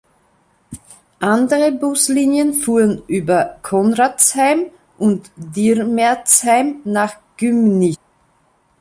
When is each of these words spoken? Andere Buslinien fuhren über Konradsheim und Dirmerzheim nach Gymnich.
Andere 1.19 1.71
Buslinien 1.73 2.55
fuhren 2.55 3.03
über 3.05 3.59
Konradsheim 3.61 4.71
und 4.97 5.29
Dirmerzheim 5.35 6.77
nach 6.85 7.17
Gymnich. 7.37 7.97